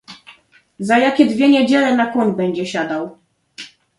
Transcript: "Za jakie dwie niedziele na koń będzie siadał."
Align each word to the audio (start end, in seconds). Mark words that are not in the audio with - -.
"Za 0.79 0.97
jakie 0.97 1.25
dwie 1.25 1.49
niedziele 1.49 1.95
na 1.97 2.05
koń 2.13 2.35
będzie 2.35 2.65
siadał." 2.65 3.19